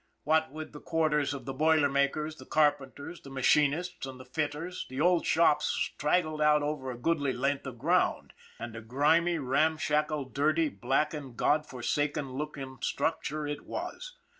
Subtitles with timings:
[0.23, 4.25] What with the quarters of the boiler makers, the car penters, the machinists and the
[4.25, 9.37] fitters, the old shops straggled out over a goodly length of ground, and a grimy,
[9.37, 14.15] ramshackle, dirty, blackened, Godforsaken looking structure it was.